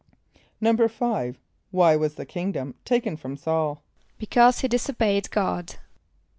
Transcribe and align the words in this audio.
= 0.35 0.61
=5.= 0.63 1.35
Why 1.69 1.95
was 1.95 2.15
the 2.15 2.25
kingdom 2.25 2.73
taken 2.85 3.15
from 3.15 3.37
S[a:]ul? 3.37 3.83
=Because 4.17 4.61
he 4.61 4.67
disobeyed 4.67 5.29
God. 5.29 5.75